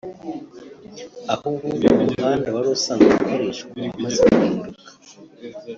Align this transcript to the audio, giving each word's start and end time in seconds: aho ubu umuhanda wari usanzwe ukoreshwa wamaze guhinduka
aho 1.33 1.45
ubu 1.51 1.87
umuhanda 1.95 2.47
wari 2.55 2.69
usanzwe 2.75 3.11
ukoreshwa 3.21 3.67
wamaze 3.79 4.21
guhinduka 4.31 4.81